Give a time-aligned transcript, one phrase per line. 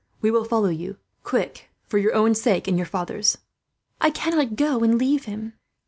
[0.19, 0.97] We will follow you.
[1.21, 3.37] Quick, for your own sake and your father's."
[4.01, 5.53] "I cannot go and leave him."